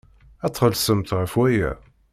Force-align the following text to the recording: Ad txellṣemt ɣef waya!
Ad 0.45 0.51
txellṣemt 0.53 1.11
ɣef 1.19 1.33
waya! 1.39 1.71